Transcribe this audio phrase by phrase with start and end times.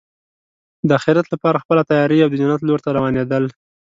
[0.87, 3.43] د اخرت لپاره خپله تیاری او د جنت لور ته روانېدل.